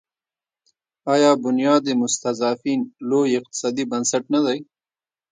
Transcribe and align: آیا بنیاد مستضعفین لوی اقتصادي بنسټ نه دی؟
آیا 1.13 1.31
بنیاد 1.43 1.83
مستضعفین 2.01 2.79
لوی 3.09 3.29
اقتصادي 3.39 3.83
بنسټ 3.91 4.23
نه 4.33 4.39
دی؟ 4.45 4.59